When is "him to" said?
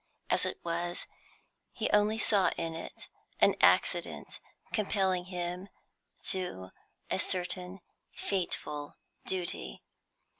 5.25-6.71